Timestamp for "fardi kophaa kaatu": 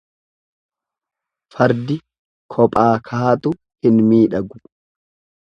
1.55-3.55